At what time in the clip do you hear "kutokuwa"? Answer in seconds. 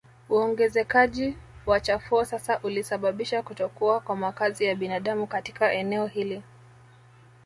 3.41-3.99